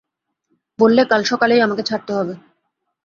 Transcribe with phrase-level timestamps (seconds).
[0.79, 2.33] বললে, কাল সকালেই আমাকে ছাড়তে হবে।